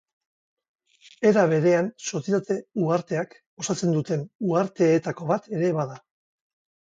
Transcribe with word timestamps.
Era 1.31 1.41
berean 1.49 1.89
Sozietate 2.11 2.55
uharteak 2.85 3.37
osatzen 3.63 3.93
duten 3.97 4.25
uharteetako 4.53 5.27
bat 5.33 5.51
ere 5.59 5.69
bada. 5.81 6.01